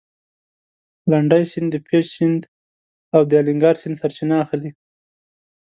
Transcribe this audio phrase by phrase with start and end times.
[1.11, 2.41] لنډی سیند د پېج سیند
[3.15, 4.71] او د الینګار سیند سرچینه اخلي.